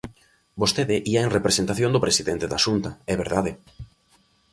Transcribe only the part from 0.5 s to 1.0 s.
Vostede